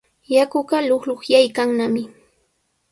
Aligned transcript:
Yakuqa 0.35 0.77
luqluqyaykannami. 0.89 2.03